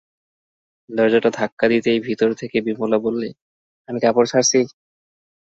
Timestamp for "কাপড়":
3.99-4.27